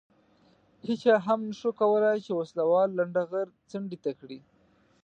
هېچا 0.87 1.15
هم 1.25 1.39
نه 1.49 1.53
شوای 1.59 1.77
کولای 1.81 2.17
چې 2.25 2.31
وسله 2.39 2.63
وال 2.69 2.89
لنډه 2.97 3.21
غر 3.31 3.47
څنډې 3.69 3.97
ته 4.03 4.11
کړي. 4.19 4.39